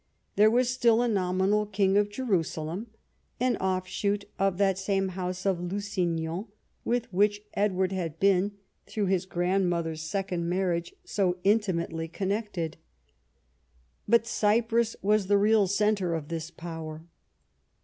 [0.35, 2.87] There was still a nominal King of Jerusalem,
[3.39, 6.47] an offshoot of that same house of Lusignan
[6.83, 8.53] with which Edward had been,
[8.87, 12.77] through his grandmother's second marriage, so intimately connected.
[14.07, 17.05] But Cyprus was the real centre of this power.